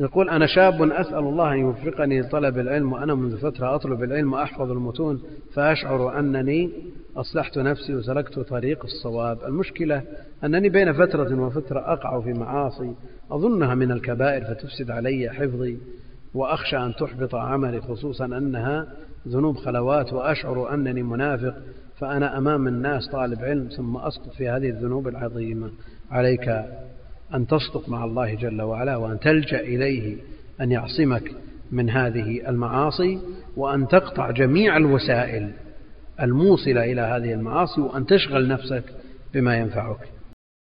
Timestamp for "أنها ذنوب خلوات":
18.24-20.12